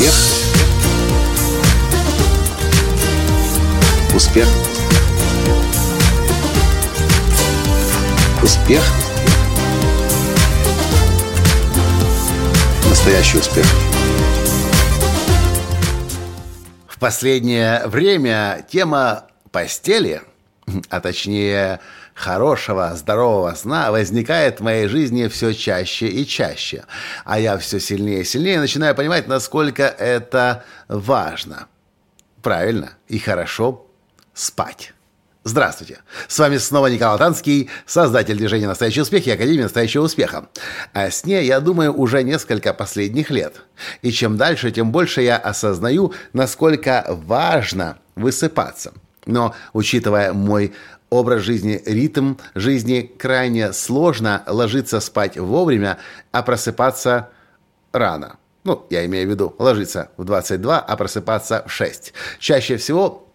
Успех. 0.00 0.14
Успех. 4.14 4.48
Успех. 8.42 8.82
Настоящий 12.88 13.36
успех. 13.36 13.66
В 16.88 16.98
последнее 16.98 17.86
время 17.86 18.64
тема 18.70 19.24
постели, 19.52 20.22
а 20.88 21.00
точнее 21.00 21.78
хорошего, 22.20 22.94
здорового 22.94 23.54
сна 23.54 23.90
возникает 23.90 24.60
в 24.60 24.62
моей 24.62 24.86
жизни 24.88 25.26
все 25.28 25.52
чаще 25.54 26.06
и 26.06 26.26
чаще. 26.26 26.84
А 27.24 27.40
я 27.40 27.56
все 27.58 27.80
сильнее 27.80 28.20
и 28.20 28.24
сильнее 28.24 28.60
начинаю 28.60 28.94
понимать, 28.94 29.26
насколько 29.26 29.84
это 29.84 30.64
важно. 30.88 31.66
Правильно 32.42 32.90
и 33.08 33.18
хорошо 33.18 33.86
спать. 34.34 34.92
Здравствуйте! 35.42 36.00
С 36.28 36.38
вами 36.38 36.58
снова 36.58 36.88
Николай 36.88 37.16
Танский, 37.16 37.70
создатель 37.86 38.36
движения 38.36 38.68
«Настоящий 38.68 39.00
успех» 39.00 39.26
и 39.26 39.30
Академии 39.30 39.62
«Настоящего 39.62 40.02
успеха». 40.02 40.50
О 40.92 41.10
сне 41.10 41.42
я 41.42 41.60
думаю 41.60 41.94
уже 41.94 42.22
несколько 42.22 42.74
последних 42.74 43.30
лет. 43.30 43.62
И 44.02 44.10
чем 44.10 44.36
дальше, 44.36 44.70
тем 44.70 44.92
больше 44.92 45.22
я 45.22 45.38
осознаю, 45.38 46.12
насколько 46.34 47.06
важно 47.08 47.96
высыпаться. 48.16 48.92
Но, 49.24 49.54
учитывая 49.72 50.34
мой 50.34 50.74
образ 51.10 51.42
жизни, 51.42 51.82
ритм 51.84 52.36
жизни, 52.54 53.12
крайне 53.18 53.72
сложно 53.72 54.42
ложиться 54.46 55.00
спать 55.00 55.36
вовремя, 55.36 55.98
а 56.32 56.42
просыпаться 56.42 57.30
рано. 57.92 58.36
Ну, 58.64 58.86
я 58.90 59.04
имею 59.06 59.26
в 59.26 59.30
виду 59.30 59.54
ложиться 59.58 60.10
в 60.16 60.24
22, 60.24 60.78
а 60.78 60.96
просыпаться 60.96 61.64
в 61.66 61.72
6. 61.72 62.12
Чаще 62.38 62.76
всего 62.76 63.26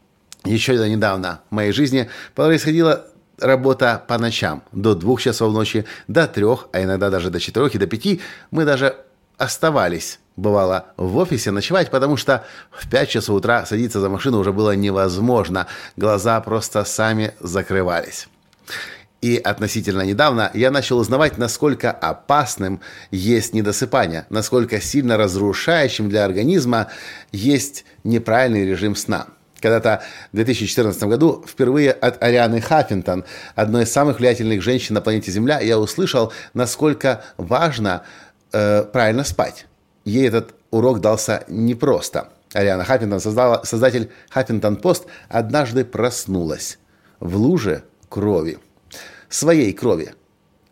еще 0.43 0.77
до 0.77 0.87
недавно 0.87 1.41
в 1.49 1.55
моей 1.55 1.71
жизни 1.71 2.09
происходила 2.35 3.07
работа 3.39 4.03
по 4.07 4.17
ночам. 4.17 4.63
До 4.71 4.95
двух 4.95 5.21
часов 5.21 5.51
ночи, 5.51 5.85
до 6.07 6.27
трех, 6.27 6.69
а 6.71 6.83
иногда 6.83 7.09
даже 7.09 7.29
до 7.29 7.39
четырех 7.39 7.75
и 7.75 7.79
до 7.79 7.87
пяти 7.87 8.21
мы 8.51 8.65
даже 8.65 8.95
оставались, 9.37 10.19
бывало, 10.35 10.87
в 10.97 11.17
офисе 11.17 11.51
ночевать, 11.51 11.91
потому 11.91 12.17
что 12.17 12.45
в 12.71 12.89
5 12.89 13.09
часов 13.09 13.35
утра 13.35 13.65
садиться 13.65 13.99
за 13.99 14.09
машину 14.09 14.39
уже 14.39 14.51
было 14.51 14.75
невозможно. 14.75 15.67
Глаза 15.95 16.39
просто 16.41 16.83
сами 16.85 17.33
закрывались. 17.39 18.27
И 19.21 19.37
относительно 19.37 20.01
недавно 20.03 20.51
я 20.53 20.69
начал 20.71 20.99
узнавать, 20.99 21.37
насколько 21.37 21.91
опасным 21.91 22.81
есть 23.11 23.53
недосыпание, 23.53 24.27
насколько 24.29 24.79
сильно 24.81 25.17
разрушающим 25.17 26.09
для 26.09 26.25
организма 26.25 26.87
есть 27.31 27.85
неправильный 28.03 28.65
режим 28.65 28.95
сна– 28.95 29.27
когда-то 29.65 30.03
в 30.31 30.35
2014 30.35 31.03
году 31.03 31.43
впервые 31.47 31.91
от 31.91 32.21
Арианы 32.21 32.61
Хаффинтон, 32.61 33.25
одной 33.55 33.83
из 33.83 33.91
самых 33.91 34.19
влиятельных 34.19 34.61
женщин 34.61 34.93
на 34.93 35.01
планете 35.01 35.31
Земля, 35.31 35.59
я 35.59 35.79
услышал, 35.79 36.31
насколько 36.53 37.23
важно 37.37 38.03
э, 38.51 38.83
правильно 38.83 39.23
спать. 39.23 39.65
Ей 40.05 40.27
этот 40.27 40.55
урок 40.71 41.01
дался 41.01 41.43
непросто. 41.47 42.29
Ариана 42.53 42.85
Хаффинтон, 42.85 43.19
создала, 43.19 43.63
создатель 43.65 44.11
Хаффинтон 44.29 44.77
Пост, 44.77 45.05
однажды 45.27 45.83
проснулась 45.83 46.77
в 47.19 47.35
луже 47.35 47.83
крови. 48.07 48.59
Своей 49.29 49.73
крови. 49.73 50.13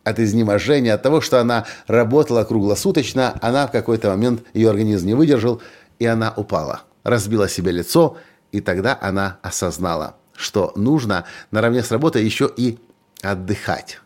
От 0.04 0.20
изнеможения, 0.20 0.94
от 0.94 1.02
того, 1.02 1.20
что 1.20 1.42
она 1.42 1.66
работала 1.88 2.44
круглосуточно, 2.44 3.38
она 3.42 3.68
в 3.68 3.72
какой-то 3.72 4.10
момент, 4.10 4.44
ее 4.54 4.70
организм 4.70 5.08
не 5.08 5.14
выдержал, 5.14 5.62
и 6.00 6.06
она 6.06 6.34
упала. 6.36 6.84
Разбила 7.04 7.50
себе 7.50 7.72
лицо 7.72 8.18
и 8.54 8.62
тогда 8.62 8.98
она 9.02 9.40
осознала, 9.42 10.16
что 10.36 10.72
нужно 10.76 11.26
наравне 11.52 11.84
с 11.84 11.92
работой 11.92 12.24
еще 12.24 12.50
и 12.56 12.78
отдыхать. 13.22 14.00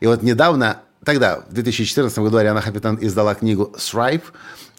И 0.00 0.06
вот 0.06 0.22
недавно, 0.22 0.80
тогда, 1.06 1.44
в 1.48 1.52
2014 1.54 2.18
году 2.18 2.36
Ариана 2.36 2.60
Хапитан 2.60 2.98
издала 3.00 3.34
книгу 3.36 3.72
«Stripe», 3.78 4.24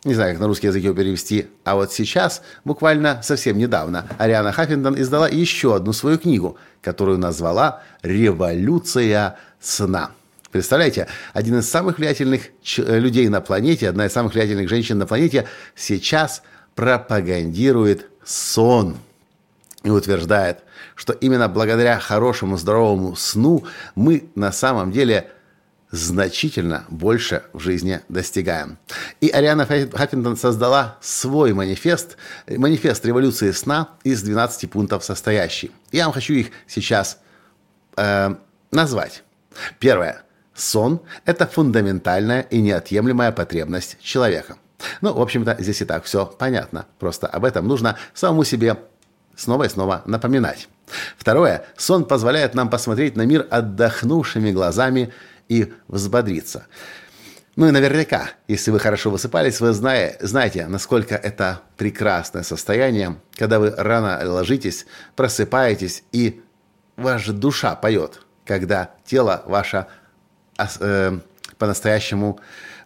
не 0.03 0.13
знаю, 0.13 0.33
как 0.33 0.41
на 0.41 0.47
русский 0.47 0.67
язык 0.67 0.83
ее 0.83 0.93
перевести. 0.93 1.47
А 1.63 1.75
вот 1.75 1.91
сейчас, 1.91 2.41
буквально 2.65 3.21
совсем 3.23 3.57
недавно, 3.57 4.05
Ариана 4.17 4.51
Хаффингтон 4.51 4.99
издала 5.01 5.27
еще 5.27 5.75
одну 5.75 5.93
свою 5.93 6.19
книгу, 6.19 6.57
которую 6.81 7.17
назвала 7.17 7.81
«Революция 8.03 9.37
сна». 9.59 10.11
Представляете, 10.51 11.07
один 11.33 11.59
из 11.59 11.69
самых 11.69 11.97
влиятельных 11.97 12.49
людей 12.77 13.29
на 13.29 13.41
планете, 13.41 13.89
одна 13.89 14.05
из 14.05 14.13
самых 14.13 14.33
влиятельных 14.33 14.69
женщин 14.69 14.97
на 14.97 15.07
планете 15.07 15.47
сейчас 15.75 16.43
пропагандирует 16.75 18.07
сон 18.23 18.97
и 19.83 19.89
утверждает, 19.89 20.59
что 20.95 21.13
именно 21.13 21.47
благодаря 21.47 21.99
хорошему 21.99 22.57
здоровому 22.57 23.15
сну 23.15 23.65
мы 23.95 24.29
на 24.35 24.51
самом 24.51 24.91
деле 24.91 25.31
значительно 25.91 26.85
больше 26.89 27.43
в 27.53 27.59
жизни 27.59 28.01
достигаем. 28.09 28.77
И 29.21 29.29
Ариана 29.29 29.65
Хаффингтон 29.65 30.37
создала 30.37 30.97
свой 31.01 31.53
манифест, 31.53 32.17
манифест 32.47 33.05
революции 33.05 33.51
сна 33.51 33.89
из 34.03 34.21
12 34.21 34.69
пунктов 34.69 35.03
состоящий. 35.03 35.71
Я 35.91 36.05
вам 36.05 36.13
хочу 36.13 36.33
их 36.33 36.51
сейчас 36.67 37.19
э, 37.95 38.35
назвать. 38.71 39.23
Первое. 39.79 40.23
Сон– 40.53 41.01
это 41.25 41.45
фундаментальная 41.47 42.41
и 42.41 42.61
неотъемлемая 42.61 43.31
потребность 43.31 43.97
человека– 44.01 44.57
ну, 45.01 45.13
в 45.13 45.21
общем-то, 45.21 45.57
здесь 45.59 45.81
и 45.81 45.85
так 45.85 46.03
все 46.03 46.25
понятно. 46.25 46.85
Просто 46.99 47.27
об 47.27 47.45
этом 47.45 47.67
нужно 47.67 47.97
самому 48.13 48.43
себе 48.43 48.77
снова 49.35 49.63
и 49.63 49.69
снова 49.69 50.03
напоминать. 50.05 50.67
Второе. 51.17 51.65
Сон 51.75 52.05
позволяет 52.05 52.53
нам 52.55 52.69
посмотреть 52.69 53.15
на 53.15 53.25
мир 53.25 53.45
отдохнувшими 53.49 54.51
глазами 54.51 55.13
и 55.49 55.73
взбодриться. 55.87 56.67
Ну 57.55 57.67
и 57.67 57.71
наверняка, 57.71 58.29
если 58.47 58.69
вы 58.69 58.79
хорошо 58.79 59.09
высыпались, 59.09 59.59
вы 59.59 59.73
знаете, 59.73 60.67
насколько 60.67 61.15
это 61.15 61.61
прекрасное 61.75 62.43
состояние, 62.43 63.17
когда 63.35 63.59
вы 63.59 63.73
рано 63.75 64.19
ложитесь, 64.23 64.85
просыпаетесь, 65.15 66.03
и 66.11 66.41
ваша 66.97 67.33
душа 67.33 67.75
поет, 67.75 68.21
когда 68.45 68.91
тело 69.05 69.41
ваше 69.47 69.87
э, 70.57 71.19
по-настоящему 71.57 72.39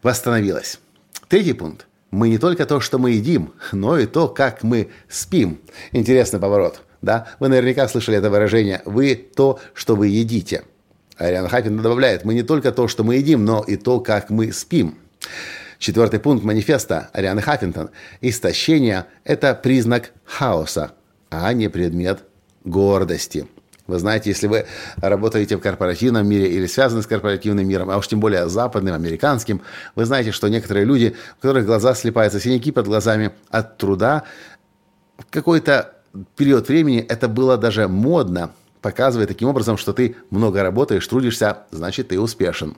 восстановилось. 0.04 0.80
Третий 1.28 1.54
пункт. 1.54 1.88
Мы 2.10 2.30
не 2.30 2.38
только 2.38 2.66
то, 2.66 2.80
что 2.80 2.98
мы 2.98 3.12
едим, 3.12 3.54
но 3.74 3.98
и 3.98 4.06
то, 4.06 4.30
как 4.30 4.64
мы 4.64 4.90
спим. 5.10 5.62
Интересный 5.92 6.40
поворот. 6.40 6.82
Да? 7.02 7.28
Вы 7.40 7.50
наверняка 7.50 7.88
слышали 7.88 8.18
это 8.18 8.30
выражение 8.30 8.82
«вы 8.86 9.16
то, 9.16 9.60
что 9.74 9.96
вы 9.96 10.08
едите». 10.08 10.64
Ариана 11.22 11.50
Хаффин 11.50 11.78
добавляет 11.78 12.26
«мы 12.26 12.34
не 12.34 12.44
только 12.44 12.72
то, 12.72 12.88
что 12.88 13.04
мы 13.04 13.16
едим, 13.16 13.46
но 13.46 13.64
и 13.64 13.76
то, 13.76 14.00
как 14.00 14.30
мы 14.30 14.52
спим». 14.52 14.98
Четвертый 15.78 16.20
пункт 16.20 16.44
манифеста 16.44 17.10
Арианы 17.14 17.42
Хаффинтон. 17.42 17.90
Истощение– 18.22 19.06
это 19.24 19.56
признак 19.56 20.12
хаоса, 20.26 20.94
а 21.30 21.52
не 21.54 21.70
предмет 21.70 22.24
гордости. 22.64 23.48
Вы 23.88 24.00
знаете, 24.00 24.30
если 24.30 24.48
вы 24.48 24.66
работаете 24.98 25.58
в 25.58 25.60
корпоративном 25.60 26.28
мире 26.28 26.52
или 26.52 26.66
связаны 26.66 27.02
с 27.02 27.08
корпоративным 27.08 27.68
миром, 27.68 27.90
а 27.90 27.98
уж 27.98 28.08
тем 28.08 28.20
более 28.20 28.48
западным, 28.48 28.94
американским, 28.94 29.62
вы 29.96 30.06
знаете, 30.06 30.32
что 30.32 30.48
некоторые 30.48 30.86
люди, 30.86 31.16
у 31.38 31.42
которых 31.42 31.66
глаза 31.66 31.94
слепаются, 31.94 32.40
синяки 32.40 32.72
под 32.72 32.86
глазами 32.86 33.32
от 33.50 33.78
труда, 33.78 34.24
в 35.18 35.26
какой-то 35.30 35.96
период 36.36 36.68
времени 36.68 37.00
это 37.00 37.28
было 37.28 37.58
даже 37.58 37.88
модно, 37.88 38.52
показывая 38.82 39.28
таким 39.28 39.50
образом, 39.50 39.78
что 39.78 39.94
ты 39.94 40.16
много 40.30 40.64
работаешь, 40.64 41.08
трудишься, 41.08 41.64
значит, 41.72 42.10
ты 42.10 42.20
успешен. 42.20 42.78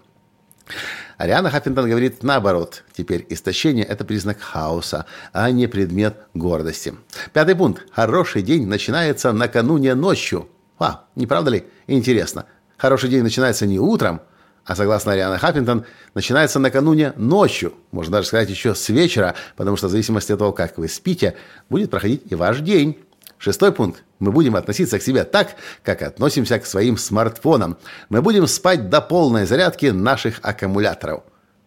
Ариана 1.17 1.49
Хаффинтон 1.49 1.89
говорит 1.89 2.23
наоборот. 2.23 2.83
Теперь 2.93 3.25
истощение– 3.29 3.85
это 3.85 4.05
признак 4.05 4.39
хаоса, 4.39 5.05
а 5.31 5.49
не 5.51 5.67
предмет 5.67 6.17
гордости. 6.33 6.93
Пятый 7.33 7.55
пункт. 7.55 7.85
Хороший 7.91 8.41
день 8.41 8.67
начинается 8.67 9.31
накануне 9.31 9.95
ночью. 9.95 10.49
А, 10.79 11.05
не 11.15 11.27
правда 11.27 11.51
ли? 11.51 11.65
Интересно. 11.87 12.45
Хороший 12.77 13.09
день 13.09 13.23
начинается 13.23 13.65
не 13.65 13.79
утром, 13.79 14.21
а 14.65 14.75
согласно 14.75 15.11
Ариане 15.11 15.37
Хаппинтон, 15.37 15.85
начинается 16.13 16.59
накануне 16.59 17.13
ночью. 17.15 17.73
Можно 17.91 18.13
даже 18.13 18.27
сказать 18.27 18.49
еще 18.49 18.75
с 18.75 18.89
вечера, 18.89 19.35
потому 19.55 19.77
что 19.77 19.87
в 19.87 19.91
зависимости 19.91 20.31
от 20.31 20.39
того, 20.39 20.51
как 20.51 20.77
вы 20.77 20.87
спите, 20.87 21.35
будет 21.69 21.91
проходить 21.91 22.23
и 22.29 22.35
ваш 22.35 22.59
день. 22.59 22.97
Шестой 23.43 23.73
пункт. 23.73 24.05
Мы 24.19 24.31
будем 24.31 24.55
относиться 24.55 24.97
к 24.99 25.03
себе 25.03 25.25
так, 25.25 25.57
как 25.83 26.01
относимся 26.01 26.59
к 26.59 26.65
своим 26.65 26.95
смартфонам. 26.95 27.75
Мы 28.07 28.21
будем 28.21 28.47
спать 28.47 28.89
до 28.89 29.01
полной 29.01 29.45
зарядки 29.45 29.87
наших 29.87 30.39
аккумуляторов. 30.43 31.23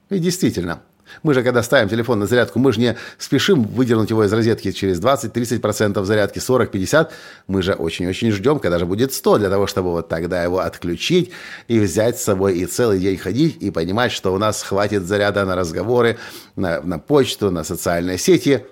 И 0.08 0.19
действительно, 0.19 0.81
мы 1.23 1.34
же, 1.34 1.43
когда 1.43 1.62
ставим 1.62 1.90
телефон 1.90 2.20
на 2.20 2.26
зарядку, 2.26 2.58
мы 2.61 2.73
же 2.73 2.81
не 2.81 2.96
спешим 3.19 3.62
выдернуть 3.64 4.08
его 4.08 4.25
из 4.25 4.32
розетки 4.32 4.73
через 4.73 4.99
20-30% 5.02 6.02
зарядки, 6.02 6.38
40-50%. 6.38 7.11
Мы 7.46 7.61
же 7.61 7.75
очень-очень 7.75 8.32
ждем, 8.32 8.58
когда 8.58 8.78
же 8.78 8.87
будет 8.87 9.12
100, 9.12 9.37
для 9.37 9.50
того, 9.50 9.67
чтобы 9.67 9.90
вот 9.90 10.08
тогда 10.08 10.43
его 10.43 10.61
отключить 10.61 11.31
и 11.69 11.78
взять 11.78 12.19
с 12.19 12.23
собой 12.23 12.56
и 12.56 12.64
целый 12.64 13.00
день 13.00 13.19
ходить, 13.19 13.58
и 13.61 13.70
понимать, 13.70 14.12
что 14.12 14.32
у 14.32 14.38
нас 14.38 14.62
хватит 14.62 15.02
заряда 15.02 15.44
на 15.44 15.55
разговоры, 15.55 16.17
на, 16.56 16.81
на 16.81 16.99
почту, 16.99 17.50
на 17.50 17.64
социальные 17.64 18.17
сети. 18.17 18.64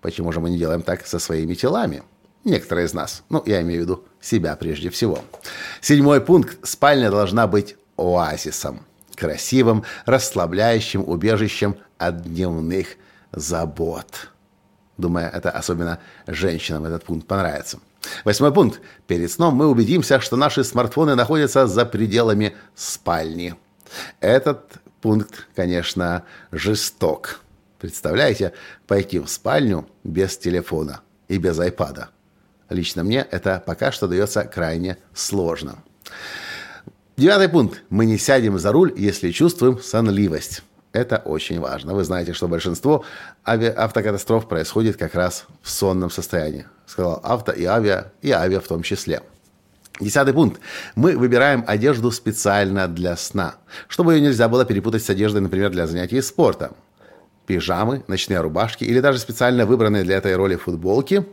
Почему 0.00 0.32
же 0.32 0.40
мы 0.40 0.50
не 0.50 0.58
делаем 0.58 0.82
так 0.82 1.06
со 1.06 1.18
своими 1.18 1.54
телами? 1.54 2.02
Некоторые 2.44 2.86
из 2.86 2.94
нас. 2.94 3.24
Ну, 3.28 3.42
я 3.44 3.60
имею 3.62 3.80
в 3.80 3.84
виду 3.84 4.04
себя 4.20 4.54
прежде 4.56 4.90
всего. 4.90 5.18
Седьмой 5.80 6.20
пункт. 6.20 6.58
Спальня 6.62 7.10
должна 7.10 7.46
быть 7.46 7.76
оазисом. 7.96 8.86
Красивым, 9.16 9.84
расслабляющим 10.04 11.02
убежищем 11.08 11.76
от 11.98 12.22
дневных 12.22 12.96
забот. 13.32 14.30
Думаю, 14.96 15.30
это 15.32 15.50
особенно 15.50 15.98
женщинам 16.26 16.84
этот 16.84 17.04
пункт 17.04 17.26
понравится. 17.26 17.80
Восьмой 18.24 18.52
пункт. 18.52 18.80
Перед 19.06 19.30
сном 19.30 19.54
мы 19.54 19.66
убедимся, 19.66 20.20
что 20.20 20.36
наши 20.36 20.64
смартфоны 20.64 21.14
находятся 21.14 21.66
за 21.66 21.84
пределами 21.84 22.56
спальни. 22.74 23.54
Этот 24.20 24.74
пункт, 25.00 25.48
конечно, 25.54 26.22
жесток. 26.52 27.40
Представляете, 27.78 28.52
пойти 28.86 29.18
в 29.18 29.28
спальню 29.28 29.86
без 30.04 30.36
телефона 30.38 31.00
и 31.28 31.38
без 31.38 31.58
айпада. 31.58 32.08
Лично 32.68 33.04
мне 33.04 33.26
это 33.30 33.62
пока 33.64 33.92
что 33.92 34.08
дается 34.08 34.44
крайне 34.44 34.98
сложно. 35.14 35.76
Девятый 37.16 37.48
пункт. 37.48 37.82
Мы 37.88 38.06
не 38.06 38.18
сядем 38.18 38.58
за 38.58 38.72
руль, 38.72 38.92
если 38.96 39.30
чувствуем 39.30 39.80
сонливость. 39.80 40.62
Это 40.92 41.18
очень 41.18 41.60
важно. 41.60 41.94
Вы 41.94 42.04
знаете, 42.04 42.32
что 42.32 42.48
большинство 42.48 43.04
автокатастроф 43.44 44.48
происходит 44.48 44.96
как 44.96 45.14
раз 45.14 45.46
в 45.62 45.70
сонном 45.70 46.10
состоянии. 46.10 46.66
Сказал 46.86 47.20
авто 47.22 47.52
и 47.52 47.64
авиа, 47.64 48.12
и 48.22 48.30
авиа 48.30 48.60
в 48.60 48.66
том 48.66 48.82
числе. 48.82 49.22
Десятый 50.00 50.34
пункт. 50.34 50.60
Мы 50.94 51.16
выбираем 51.16 51.64
одежду 51.66 52.10
специально 52.10 52.86
для 52.88 53.16
сна, 53.16 53.54
чтобы 53.88 54.14
ее 54.14 54.20
нельзя 54.20 54.48
было 54.48 54.64
перепутать 54.64 55.02
с 55.02 55.10
одеждой, 55.10 55.40
например, 55.40 55.70
для 55.70 55.86
занятий 55.86 56.20
спортом. 56.20 56.76
Пижамы, 57.46 58.02
ночные 58.08 58.40
рубашки 58.40 58.84
или 58.84 59.00
даже 59.00 59.18
специально 59.18 59.66
выбранные 59.66 60.02
для 60.02 60.16
этой 60.16 60.34
роли 60.36 60.56
футболки 60.56 61.24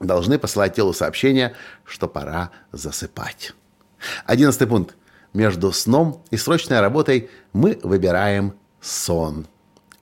должны 0.00 0.38
посылать 0.38 0.74
телу 0.74 0.92
сообщение, 0.92 1.54
что 1.84 2.08
пора 2.08 2.50
засыпать. 2.72 3.52
Одиннадцатый 4.24 4.66
пункт. 4.66 4.94
Между 5.32 5.72
сном 5.72 6.22
и 6.30 6.36
срочной 6.36 6.80
работой 6.80 7.30
мы 7.52 7.78
выбираем 7.82 8.54
сон. 8.80 9.46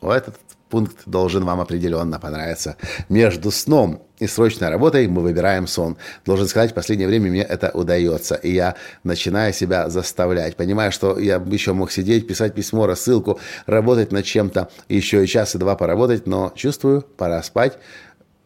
Этот 0.00 0.38
пункт 0.74 1.02
должен 1.06 1.44
вам 1.44 1.60
определенно 1.60 2.18
понравиться. 2.18 2.76
Между 3.08 3.52
сном 3.52 4.02
и 4.18 4.26
срочной 4.26 4.70
работой 4.70 5.06
мы 5.06 5.22
выбираем 5.22 5.68
сон. 5.68 5.96
Должен 6.26 6.48
сказать, 6.48 6.72
в 6.72 6.74
последнее 6.74 7.06
время 7.06 7.30
мне 7.30 7.42
это 7.42 7.70
удается. 7.74 8.34
И 8.34 8.52
я 8.52 8.74
начинаю 9.04 9.52
себя 9.52 9.88
заставлять. 9.88 10.56
Понимаю, 10.56 10.90
что 10.90 11.16
я 11.16 11.36
еще 11.46 11.74
мог 11.74 11.92
сидеть, 11.92 12.26
писать 12.26 12.54
письмо, 12.54 12.88
рассылку, 12.88 13.38
работать 13.66 14.10
над 14.10 14.24
чем-то, 14.24 14.68
еще 14.88 15.22
и 15.22 15.28
час, 15.28 15.54
и 15.54 15.58
два 15.58 15.76
поработать, 15.76 16.26
но 16.26 16.52
чувствую, 16.56 17.02
пора 17.02 17.40
спать. 17.44 17.78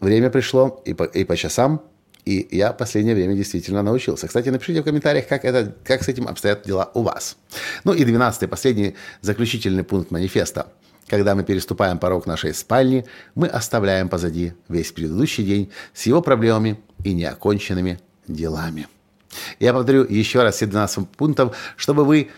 Время 0.00 0.28
пришло, 0.28 0.82
и 0.84 0.92
по, 0.92 1.04
и 1.04 1.24
по 1.24 1.34
часам 1.34 1.80
и 2.26 2.46
я 2.50 2.72
в 2.72 2.76
последнее 2.76 3.14
время 3.14 3.34
действительно 3.34 3.82
научился. 3.82 4.26
Кстати, 4.26 4.50
напишите 4.50 4.82
в 4.82 4.84
комментариях, 4.84 5.26
как, 5.28 5.46
это, 5.46 5.74
как 5.82 6.02
с 6.02 6.08
этим 6.08 6.28
обстоят 6.28 6.62
дела 6.66 6.90
у 6.92 7.02
вас. 7.02 7.38
Ну 7.84 7.94
и 7.94 8.04
двенадцатый, 8.04 8.48
последний 8.48 8.96
заключительный 9.22 9.82
пункт 9.82 10.10
манифеста. 10.10 10.66
Когда 11.08 11.34
мы 11.34 11.42
переступаем 11.42 11.98
порог 11.98 12.26
нашей 12.26 12.52
спальни, 12.52 13.06
мы 13.34 13.48
оставляем 13.48 14.08
позади 14.08 14.52
весь 14.68 14.92
предыдущий 14.92 15.44
день 15.44 15.70
с 15.94 16.06
его 16.06 16.20
проблемами 16.20 16.80
и 17.02 17.14
неоконченными 17.14 17.98
делами. 18.26 18.88
Я 19.58 19.72
повторю 19.72 20.04
еще 20.04 20.42
раз 20.42 20.56
все 20.56 20.66
12 20.66 21.08
пунктов, 21.08 21.56
чтобы 21.76 22.04
вы 22.04 22.30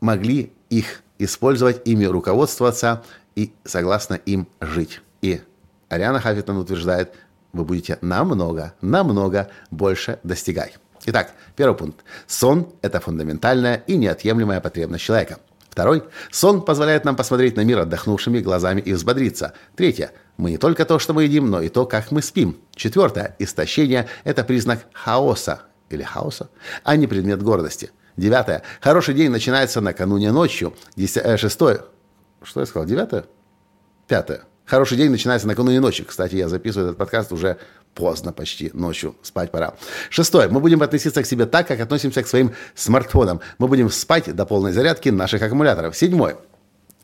могли 0.00 0.52
их 0.68 1.02
использовать, 1.18 1.86
ими 1.86 2.04
руководствоваться 2.04 3.02
и 3.36 3.52
согласно 3.64 4.14
им 4.14 4.46
жить. 4.60 5.00
И 5.22 5.40
Ариана 5.88 6.20
Хаффитон 6.20 6.58
утверждает, 6.58 7.12
вы 7.52 7.64
будете 7.64 7.98
намного, 8.00 8.74
намного 8.80 9.48
больше 9.70 10.18
достигать. 10.22 10.78
Итак, 11.06 11.32
первый 11.56 11.76
пункт. 11.76 12.04
Сон– 12.26 12.68
это 12.82 13.00
фундаментальная 13.00 13.82
и 13.86 13.96
неотъемлемая 13.96 14.60
потребность 14.60 15.04
человека. 15.04 15.38
Второй. 15.70 16.02
Сон 16.30 16.62
позволяет 16.62 17.04
нам 17.04 17.16
посмотреть 17.16 17.56
на 17.56 17.64
мир 17.64 17.78
отдохнувшими 17.78 18.40
глазами 18.40 18.80
и 18.80 18.92
взбодриться. 18.92 19.54
Третье. 19.76 20.12
Мы 20.36 20.50
не 20.50 20.58
только 20.58 20.84
то, 20.84 20.98
что 20.98 21.14
мы 21.14 21.24
едим, 21.24 21.48
но 21.48 21.60
и 21.60 21.68
то, 21.68 21.86
как 21.86 22.10
мы 22.10 22.22
спим. 22.22 22.58
Четвертое. 22.74 23.36
Истощение– 23.38 24.08
это 24.24 24.42
признак 24.42 24.86
хаоса 24.92 25.62
или 25.88 26.02
хаоса, 26.02 26.50
а 26.82 26.96
не 26.96 27.06
предмет 27.06 27.42
гордости. 27.42 27.90
Девятое. 28.16 28.62
Хороший 28.80 29.14
день 29.14 29.30
начинается 29.30 29.80
накануне 29.80 30.32
ночью. 30.32 30.74
Деся... 30.96 31.20
Э, 31.20 31.36
шестое. 31.36 31.82
Что 32.42 32.60
я 32.60 32.66
сказал? 32.66 32.86
Девятое? 32.86 33.24
Пятое. 34.08 34.42
Хороший 34.64 34.96
день 34.96 35.10
начинается 35.10 35.46
накануне 35.46 35.80
ночи. 35.80 36.04
Кстати, 36.04 36.36
я 36.36 36.48
записываю 36.48 36.88
этот 36.88 36.98
подкаст 36.98 37.32
уже 37.32 37.58
поздно 37.94 38.32
почти, 38.32 38.70
ночью, 38.74 39.14
спать 39.22 39.50
пора. 39.50 39.74
Шестое. 40.10 40.48
Мы 40.48 40.60
будем 40.60 40.82
относиться 40.82 41.22
к 41.22 41.26
себе 41.26 41.46
так, 41.46 41.66
как 41.68 41.80
относимся 41.80 42.22
к 42.22 42.28
своим 42.28 42.52
смартфонам. 42.74 43.40
Мы 43.58 43.68
будем 43.68 43.90
спать 43.90 44.34
до 44.34 44.46
полной 44.46 44.72
зарядки 44.72 45.08
наших 45.08 45.42
аккумуляторов. 45.42 45.96
Седьмое. 45.96 46.36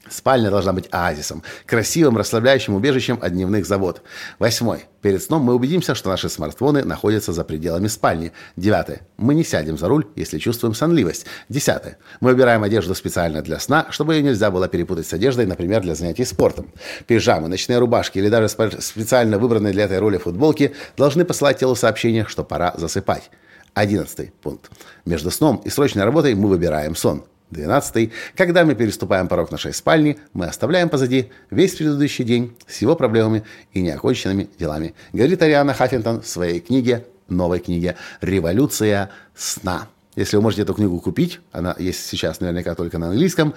Спальня 0.08 0.50
должна 0.50 0.72
быть 0.72 0.88
оазисом, 0.90 1.42
красивым, 1.66 2.16
расслабляющим 2.16 2.74
убежищем 2.74 3.18
от 3.20 3.32
дневных 3.32 3.66
забот. 3.66 4.02
Восьмой. 4.38 4.84
Перед 5.02 5.22
сном 5.22 5.42
мы 5.42 5.54
убедимся, 5.54 5.94
что 5.94 6.10
наши 6.10 6.28
смартфоны 6.28 6.84
находятся 6.84 7.32
за 7.32 7.44
пределами 7.44 7.86
спальни. 7.86 8.32
Девятое. 8.56 9.02
Мы 9.16 9.34
не 9.34 9.44
сядем 9.44 9.78
за 9.78 9.88
руль, 9.88 10.06
если 10.16 10.38
чувствуем 10.38 10.74
сонливость. 10.74 11.26
Десятое. 11.48 11.98
Мы 12.20 12.30
выбираем 12.30 12.62
одежду 12.62 12.94
специально 12.94 13.42
для 13.42 13.60
сна, 13.60 13.86
чтобы 13.90 14.14
ее 14.14 14.22
нельзя 14.22 14.50
было 14.50 14.68
перепутать 14.68 15.06
с 15.06 15.12
одеждой, 15.12 15.46
например, 15.46 15.82
для 15.82 15.94
занятий 15.94 16.24
спортом. 16.24 16.72
Пижамы, 17.06 17.48
ночные 17.48 17.78
рубашки 17.78 18.18
или 18.18 18.28
даже 18.28 18.48
специально 18.48 19.38
выбранные 19.38 19.72
для 19.72 19.84
этой 19.84 19.98
роли 19.98 20.18
футболки 20.18 20.74
должны 20.96 21.24
посылать 21.24 21.58
телу 21.58 21.76
сообщение, 21.76 22.26
что 22.26 22.42
пора 22.42 22.74
засыпать. 22.76 23.30
Одиннадцатый 23.74 24.32
пункт. 24.42 24.70
Между 25.04 25.30
сном 25.30 25.60
и 25.64 25.70
срочной 25.70 26.04
работой 26.04 26.34
мы 26.34 26.48
выбираем 26.48 26.96
сон. 26.96 27.24
12. 27.50 28.10
Когда 28.36 28.64
мы 28.64 28.74
переступаем 28.74 29.28
порог 29.28 29.50
нашей 29.50 29.72
спальни, 29.72 30.18
мы 30.32 30.46
оставляем 30.46 30.88
позади 30.88 31.30
весь 31.50 31.74
предыдущий 31.74 32.24
день 32.24 32.56
с 32.66 32.82
его 32.82 32.96
проблемами 32.96 33.44
и 33.72 33.80
неоконченными 33.80 34.48
делами. 34.58 34.94
Говорит 35.12 35.42
Ариана 35.42 35.72
Хаффинтон 35.72 36.22
в 36.22 36.26
своей 36.26 36.60
книге, 36.60 37.06
новой 37.28 37.60
книге 37.60 37.96
«Революция 38.20 39.10
сна». 39.34 39.88
Если 40.16 40.36
вы 40.36 40.42
можете 40.42 40.62
эту 40.62 40.74
книгу 40.74 40.98
купить, 40.98 41.40
она 41.52 41.76
есть 41.78 42.06
сейчас 42.06 42.40
наверняка 42.40 42.74
только 42.74 42.98
на 42.98 43.08
английском, 43.08 43.54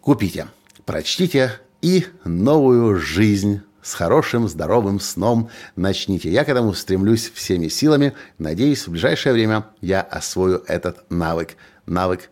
купите, 0.00 0.46
прочтите 0.84 1.52
и 1.80 2.06
новую 2.24 3.00
жизнь 3.00 3.62
с 3.82 3.94
хорошим, 3.94 4.48
здоровым 4.48 5.00
сном 5.00 5.50
начните. 5.74 6.30
Я 6.30 6.44
к 6.44 6.48
этому 6.48 6.72
стремлюсь 6.72 7.30
всеми 7.34 7.68
силами. 7.68 8.12
Надеюсь, 8.38 8.86
в 8.86 8.92
ближайшее 8.92 9.32
время 9.32 9.66
я 9.80 10.02
освою 10.02 10.62
этот 10.68 11.10
навык. 11.10 11.56
Навык 11.86 12.30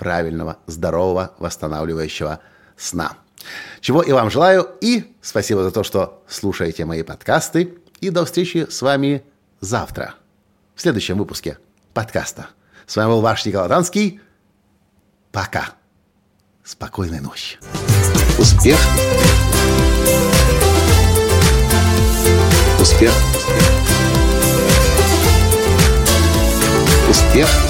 правильного, 0.00 0.56
здорового, 0.66 1.34
восстанавливающего 1.38 2.40
сна. 2.74 3.18
Чего 3.82 4.00
и 4.02 4.12
вам 4.12 4.30
желаю, 4.30 4.66
и 4.80 5.14
спасибо 5.20 5.62
за 5.62 5.70
то, 5.70 5.84
что 5.84 6.24
слушаете 6.26 6.86
мои 6.86 7.02
подкасты, 7.02 7.74
и 8.00 8.08
до 8.08 8.24
встречи 8.24 8.66
с 8.70 8.80
вами 8.80 9.22
завтра, 9.60 10.14
в 10.74 10.80
следующем 10.80 11.18
выпуске 11.18 11.58
подкаста. 11.92 12.46
С 12.86 12.96
вами 12.96 13.08
был 13.08 13.20
ваш 13.20 13.44
Николай 13.44 13.68
Танский. 13.68 14.20
Пока. 15.32 15.74
Спокойной 16.64 17.20
ночи. 17.20 17.58
Успех. 18.38 18.78
Успех. 22.80 23.12
Успех 27.10 27.69